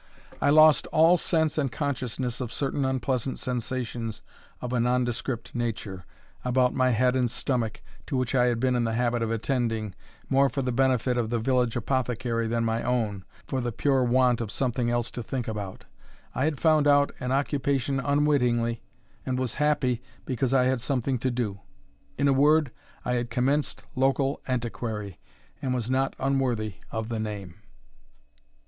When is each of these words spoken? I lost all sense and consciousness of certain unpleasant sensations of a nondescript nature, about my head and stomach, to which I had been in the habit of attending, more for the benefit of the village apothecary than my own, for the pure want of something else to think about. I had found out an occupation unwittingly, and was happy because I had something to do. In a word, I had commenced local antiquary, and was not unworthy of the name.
I 0.41 0.49
lost 0.49 0.87
all 0.87 1.15
sense 1.15 1.59
and 1.59 1.71
consciousness 1.71 2.41
of 2.41 2.51
certain 2.51 2.85
unpleasant 2.85 3.37
sensations 3.37 4.23
of 4.59 4.73
a 4.73 4.79
nondescript 4.79 5.53
nature, 5.53 6.05
about 6.43 6.73
my 6.73 6.89
head 6.89 7.15
and 7.15 7.29
stomach, 7.29 7.83
to 8.07 8.17
which 8.17 8.33
I 8.33 8.45
had 8.47 8.59
been 8.59 8.75
in 8.75 8.83
the 8.83 8.95
habit 8.95 9.21
of 9.21 9.29
attending, 9.29 9.93
more 10.27 10.49
for 10.49 10.63
the 10.63 10.71
benefit 10.71 11.17
of 11.19 11.29
the 11.29 11.37
village 11.37 11.75
apothecary 11.75 12.47
than 12.47 12.65
my 12.65 12.81
own, 12.81 13.25
for 13.47 13.61
the 13.61 13.71
pure 13.71 14.03
want 14.03 14.41
of 14.41 14.51
something 14.51 14.89
else 14.89 15.11
to 15.11 15.21
think 15.21 15.47
about. 15.47 15.85
I 16.33 16.45
had 16.45 16.59
found 16.59 16.87
out 16.87 17.11
an 17.19 17.31
occupation 17.31 17.99
unwittingly, 17.99 18.81
and 19.23 19.37
was 19.37 19.53
happy 19.61 20.01
because 20.25 20.51
I 20.51 20.63
had 20.63 20.81
something 20.81 21.19
to 21.19 21.29
do. 21.29 21.59
In 22.17 22.27
a 22.27 22.33
word, 22.33 22.71
I 23.05 23.13
had 23.13 23.29
commenced 23.29 23.83
local 23.95 24.41
antiquary, 24.47 25.19
and 25.61 25.75
was 25.75 25.91
not 25.91 26.15
unworthy 26.17 26.77
of 26.89 27.09
the 27.09 27.19
name. 27.19 27.57